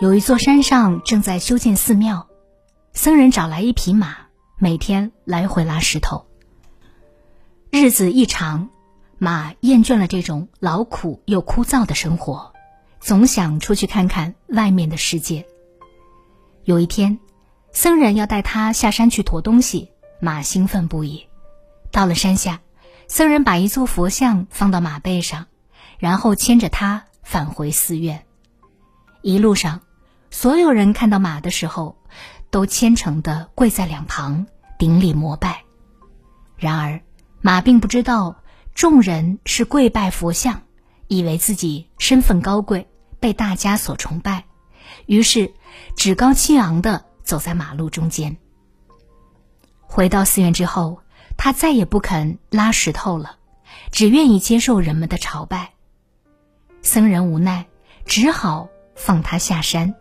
[0.00, 2.26] 有一座山上正在修建寺庙，
[2.94, 4.16] 僧人找来一匹马，
[4.56, 6.24] 每天来回拉石头。
[7.70, 8.70] 日子一长，
[9.18, 12.54] 马厌倦了这种劳苦又枯燥的生活，
[12.98, 15.46] 总想出去看看外面的世界。
[16.64, 17.18] 有一天，
[17.70, 21.26] 僧人要带他下山去驮东西，马兴奋不已。
[21.92, 22.62] 到了山下，
[23.06, 25.48] 僧人把一座佛像放到马背上，
[25.98, 28.24] 然后牵着它返回寺院。
[29.20, 29.82] 一路上。
[30.30, 31.96] 所有人看到马的时候，
[32.50, 34.46] 都虔诚的跪在两旁
[34.78, 35.64] 顶礼膜拜。
[36.56, 37.00] 然而，
[37.40, 38.42] 马并不知道
[38.74, 40.62] 众人是跪拜佛像，
[41.08, 44.44] 以为自己身份高贵，被大家所崇拜，
[45.06, 45.52] 于是
[45.96, 48.36] 趾高气昂的走在马路中间。
[49.82, 51.02] 回到寺院之后，
[51.36, 53.36] 他再也不肯拉石头了，
[53.90, 55.72] 只愿意接受人们的朝拜。
[56.82, 57.66] 僧人无奈，
[58.06, 59.94] 只好放他下山。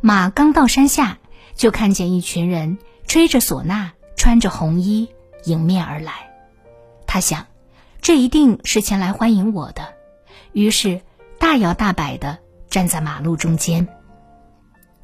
[0.00, 1.18] 马刚到山下，
[1.54, 5.08] 就看见一群人吹着唢呐，穿着红衣
[5.44, 6.12] 迎面而来。
[7.06, 7.46] 他想，
[8.00, 9.94] 这一定是前来欢迎我的，
[10.52, 11.00] 于是
[11.38, 13.88] 大摇大摆的站在马路中间。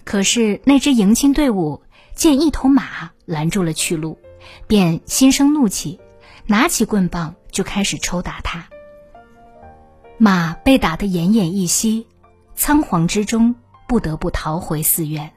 [0.04, 1.82] 可是那支迎亲队伍
[2.14, 4.18] 见一头马拦住了去路，
[4.66, 6.00] 便心生怒气，
[6.46, 8.66] 拿起棍棒就开始抽打他。
[10.18, 12.06] 马被打得奄奄一息，
[12.54, 13.56] 仓皇之中。
[13.92, 15.34] 不得不逃回寺院。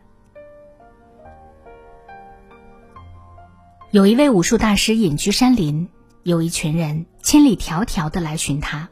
[3.92, 5.90] 有一位武术大师隐居山林，
[6.24, 8.88] 有一群人千里迢迢的来寻他。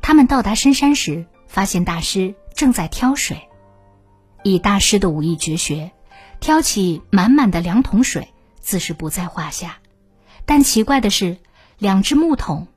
[0.00, 3.48] 他们到达深山时，发现大师正在挑水。
[4.44, 5.90] 以大师的武艺绝学，
[6.38, 8.28] 挑起满满的两桶水
[8.60, 9.78] 自是不在话下。
[10.46, 11.36] 但奇怪的是，
[11.78, 12.68] 两只木桶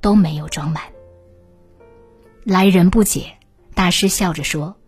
[0.00, 0.84] 都没有装满。
[2.44, 3.36] 来人不解，
[3.74, 4.79] 大师笑着说。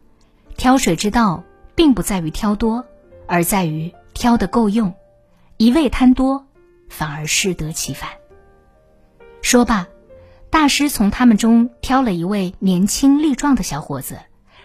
[0.56, 2.84] 挑水之道，并不在于挑多，
[3.26, 4.94] 而在于挑的够用。
[5.56, 6.46] 一味贪多，
[6.88, 8.10] 反而适得其反。
[9.42, 9.88] 说罢，
[10.50, 14.18] 大师从他们中挑了一位年轻力壮的小伙子，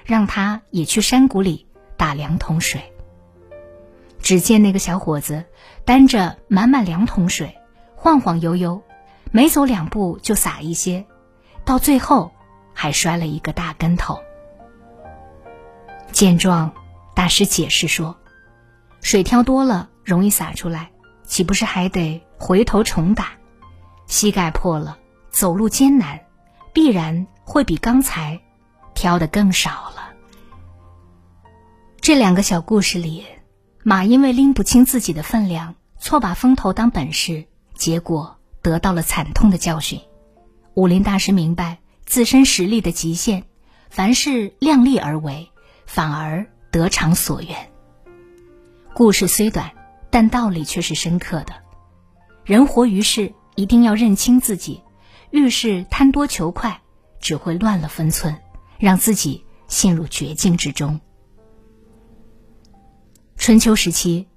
[0.06, 1.68] 让他也去山谷里
[1.98, 2.81] 打两桶水。
[4.22, 5.46] 只见那个小伙子
[5.86, 7.56] 担着满满两桶水，
[7.96, 8.81] 晃晃悠悠，
[9.31, 11.06] 没走两步就洒一些，
[11.64, 12.31] 到最后
[12.74, 14.19] 还摔了一个大跟头。
[16.12, 16.73] 见状，
[17.13, 18.18] 大师解释说
[19.01, 20.90] ：“水挑多了容易洒出来，
[21.23, 23.34] 岂不是还得回头重打？
[24.07, 24.97] 膝盖破了，
[25.29, 26.19] 走路艰难，
[26.73, 28.40] 必然会比刚才
[28.95, 30.13] 挑的更少了。”
[32.01, 33.25] 这两个小故事里，
[33.84, 37.45] 马因为拎不清自己的分量，错把风头当本事，
[37.75, 40.00] 结果得到了惨痛的教训。
[40.74, 43.44] 武林大师明白自身实力的极限，
[43.89, 45.51] 凡事量力而为。
[45.88, 47.72] 反而得偿所愿。
[48.94, 49.72] 故事虽短，
[50.12, 51.53] 但道理却是深刻的。
[52.44, 54.84] 人活于世，一定要认清自己，
[55.31, 56.81] 遇事贪多求快，
[57.20, 58.38] 只会乱了分寸，
[58.78, 61.00] 让自己陷入绝境之中。
[63.38, 64.28] 春秋时期，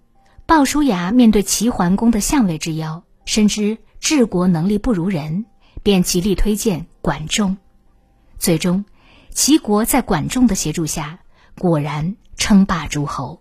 [0.47, 5.47] 鲍叔牙面对齐桓公的相位之邀，深知治国能力不如人，
[5.83, 7.57] 便极力推荐管仲。
[8.39, 8.85] 最终，
[9.31, 11.19] 齐国在管仲的协助下。
[11.59, 13.41] 果然称霸诸侯。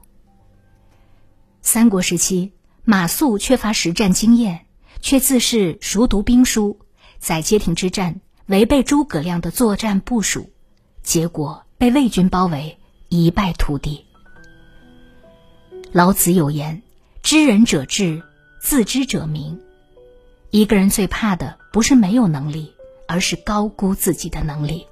[1.62, 2.54] 三国时期，
[2.84, 4.66] 马谡缺乏实战经验，
[5.02, 6.80] 却自恃熟读兵书，
[7.20, 10.50] 在街亭之战违背诸葛亮的作战部署，
[11.04, 12.78] 结果被魏军包围，
[13.10, 14.06] 一败涂地。
[15.92, 16.82] 老子有言
[17.22, 18.24] ：“知人者智，
[18.62, 19.60] 自知者明。”
[20.52, 22.74] 一个人最怕的不是没有能力，
[23.08, 24.88] 而是高估自己的能力。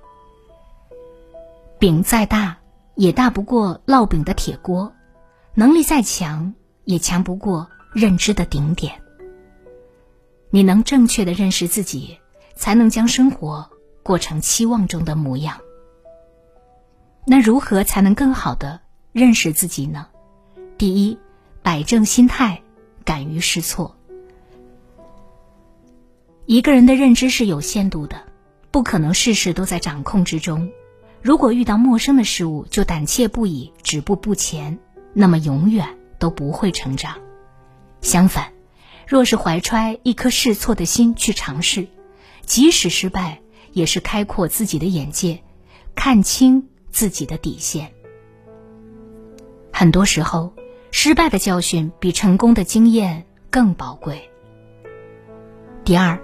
[1.80, 2.58] 饼再大。
[2.98, 4.92] 也大不过烙饼的铁锅，
[5.54, 9.00] 能力再强也强不过认知的顶点。
[10.50, 12.18] 你能正确的认识自己，
[12.56, 13.70] 才能将生活
[14.02, 15.60] 过成期望中的模样。
[17.24, 20.08] 那如何才能更好的认识自己呢？
[20.76, 21.20] 第一，
[21.62, 22.64] 摆正心态，
[23.06, 23.96] 敢于试错。
[26.48, 28.24] 一个人的认知是有限度的，
[28.72, 30.72] 不可能事事都在掌控之中。
[31.28, 34.80] 如果遇到陌生的事物就胆怯不已、止步不前，
[35.12, 35.86] 那么永远
[36.20, 37.18] 都不会成长。
[38.00, 38.54] 相反，
[39.06, 41.86] 若是怀揣一颗试错的心去尝试，
[42.46, 43.42] 即使失败，
[43.74, 45.44] 也是开阔自己的眼界，
[45.96, 47.92] 看清自己的底线。
[49.74, 50.54] 很多时候，
[50.92, 54.30] 失败的教训比成功的经验更宝贵。
[55.84, 56.18] 第二，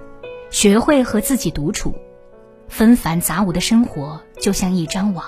[0.50, 1.94] 学会和自己独处。
[2.68, 5.26] 纷繁杂无的生活就像一张网，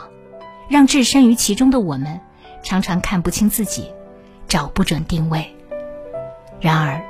[0.70, 2.20] 让置身于其中的我们
[2.64, 3.92] 常常看不清自己，
[4.48, 5.56] 找不准定位。
[6.60, 7.04] 然而，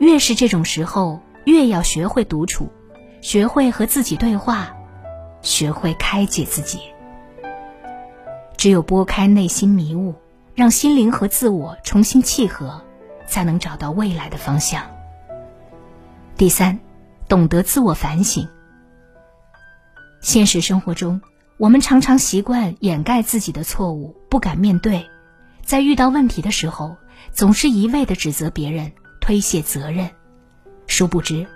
[0.00, 2.68] 越是这种时候，越要学会独处，
[3.20, 4.74] 学会和自己对话，
[5.42, 6.80] 学会开解自己。
[8.56, 10.14] 只有拨开内心迷雾，
[10.54, 12.82] 让心灵和自我重新契合，
[13.28, 14.82] 才能找到未来的方向。
[16.36, 16.80] 第三，
[17.28, 18.48] 懂得自我反省。
[20.20, 21.20] 现实生活中，
[21.56, 25.06] 我们常常习惯掩盖自己的错误，不敢面对，
[25.62, 26.96] 在遇到问题的时候，
[27.32, 30.10] 总是一味的指责别人，推卸责任。
[30.86, 31.46] 殊不知，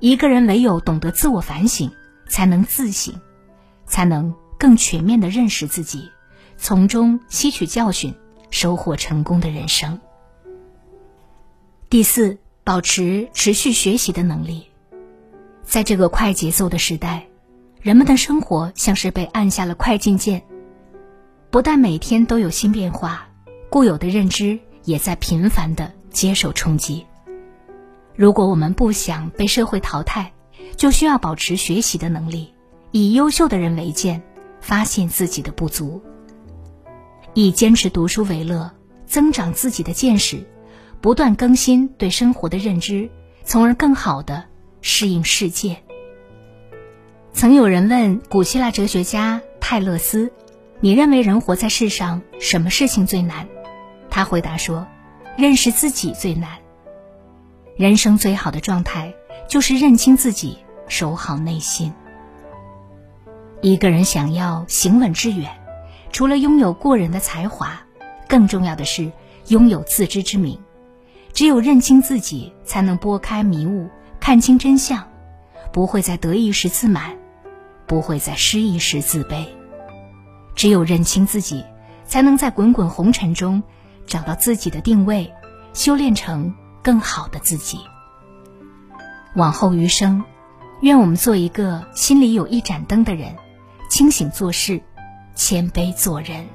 [0.00, 1.90] 一个人唯有懂得自我反省，
[2.28, 3.14] 才能自省，
[3.86, 6.10] 才能更全面的认识自己，
[6.56, 8.14] 从中吸取教训，
[8.50, 10.00] 收获成功的人生。
[11.88, 14.66] 第四，保持持续学习的能力，
[15.62, 17.26] 在这个快节奏的时代。
[17.86, 20.42] 人们的生活像是被按下了快进键，
[21.50, 23.28] 不但每天都有新变化，
[23.70, 27.06] 固有的认知也在频繁的接受冲击。
[28.16, 30.32] 如果我们不想被社会淘汰，
[30.74, 32.52] 就需要保持学习的能力，
[32.90, 34.20] 以优秀的人为鉴，
[34.60, 36.02] 发现自己的不足，
[37.34, 38.68] 以坚持读书为乐，
[39.06, 40.44] 增长自己的见识，
[41.00, 43.08] 不断更新对生活的认知，
[43.44, 44.42] 从而更好的
[44.80, 45.80] 适应世界。
[47.36, 50.32] 曾有人问古希腊哲学家泰勒斯
[50.80, 53.46] ：“你认为人活在世上，什么事情最难？”
[54.08, 54.86] 他回答说
[55.36, 56.48] ：“认识自己最难。
[57.76, 59.12] 人生最好的状态
[59.50, 60.56] 就是认清自己，
[60.88, 61.92] 守好内心。
[63.60, 65.50] 一个人想要行稳致远，
[66.12, 67.78] 除了拥有过人的才华，
[68.26, 69.12] 更重要的是
[69.48, 70.58] 拥有自知之明。
[71.34, 73.90] 只有认清自己，才能拨开迷雾，
[74.20, 75.06] 看清真相，
[75.70, 77.14] 不会在得意时自满。”
[77.86, 79.46] 不会在失意时自卑，
[80.54, 81.64] 只有认清自己，
[82.04, 83.62] 才能在滚滚红尘中
[84.06, 85.32] 找到自己的定位，
[85.72, 87.78] 修炼成更好的自己。
[89.34, 90.24] 往后余生，
[90.80, 93.36] 愿我们做一个心里有一盏灯的人，
[93.90, 94.82] 清醒做事，
[95.34, 96.46] 谦卑做人。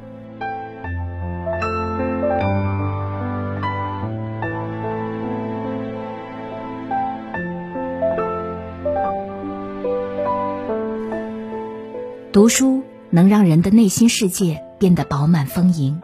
[12.33, 16.01] 读书能让人的内心世界变得饱满丰盈，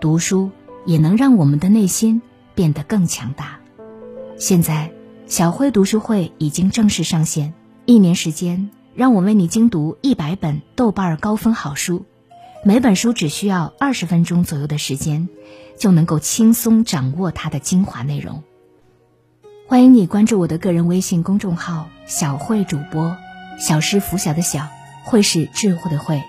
[0.00, 0.50] 读书
[0.84, 2.22] 也能让我们的内心
[2.56, 3.60] 变得更强大。
[4.36, 4.90] 现在，
[5.28, 7.54] 小慧读书会已经正式上线，
[7.86, 12.04] 一年时间，让我为你精读一百本豆瓣高分好书，
[12.64, 15.28] 每本书只需要二十分钟左右的时间，
[15.78, 18.42] 就能够轻松掌握它的精华内容。
[19.68, 23.16] 欢迎你关注我的个人微信公众号“小慧主播”，
[23.56, 24.66] 小师拂晓的小。
[25.04, 26.22] 会是智慧的慧，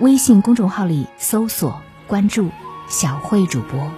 [0.00, 2.48] 微信公众号里搜索关注
[2.88, 3.90] 小慧主播，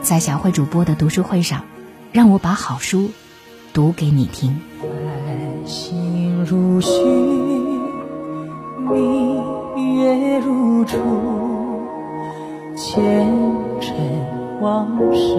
[0.00, 1.64] 在小慧主播的读书会上，
[2.10, 3.10] 让我把好书
[3.74, 4.60] 读给你听。
[5.66, 6.90] 心如许，
[8.80, 10.98] 明月如初，
[12.76, 13.28] 前
[13.80, 13.94] 尘
[14.60, 15.36] 往事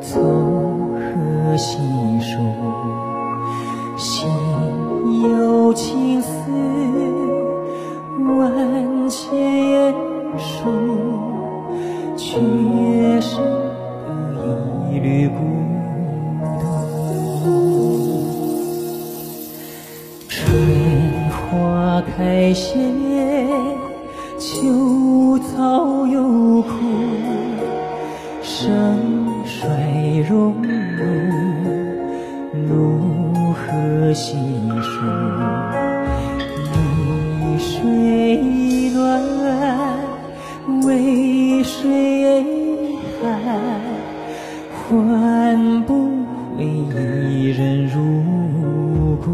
[0.00, 1.78] 从何细
[2.20, 2.40] 数？
[3.96, 4.28] 心
[5.22, 6.13] 有情
[8.44, 9.94] 万千
[10.36, 10.70] 束，
[12.16, 12.38] 却
[13.20, 13.40] 是
[14.92, 15.34] 一缕孤
[16.60, 16.62] 独。
[20.28, 20.36] 春
[21.30, 22.76] 花开谢，
[24.38, 26.68] 秋草又枯，
[28.42, 28.62] 盛
[29.44, 29.64] 衰
[30.28, 31.02] 荣辱，
[47.44, 49.30] 一人入骨。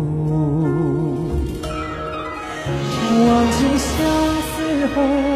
[3.24, 3.88] 望尽相
[4.50, 5.29] 思后，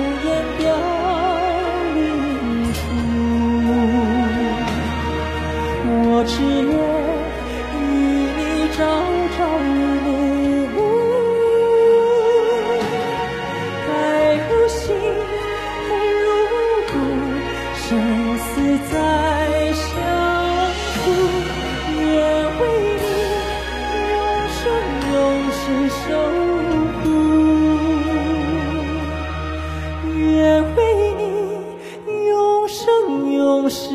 [33.65, 33.95] 不是。